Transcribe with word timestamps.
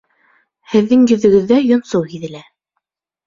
Һеҙҙең 0.71 1.03
йөҙөгөҙҙә 1.11 1.59
йонсоу 1.67 2.09
һиҙелә 2.15 2.41